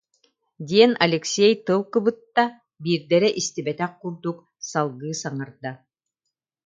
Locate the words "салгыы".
4.69-5.13